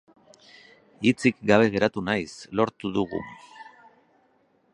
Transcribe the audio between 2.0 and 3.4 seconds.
naiz, lortu dugu!